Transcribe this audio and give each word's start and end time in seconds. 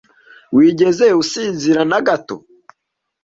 Wigeze 0.55 1.05
usinzira 1.21 1.81
na 1.91 1.99
gato? 2.07 2.35